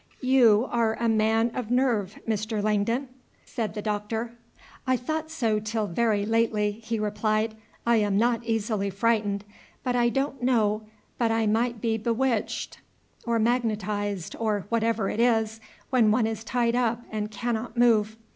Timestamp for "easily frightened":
8.43-9.43